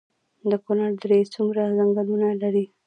د 0.49 0.51
کونړ 0.65 0.89
درې 1.03 1.19
څومره 1.35 1.61
ځنګلونه 1.77 2.29
لري؟ 2.41 2.65